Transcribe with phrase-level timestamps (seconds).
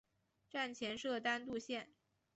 [0.49, 1.91] 站前设单渡线。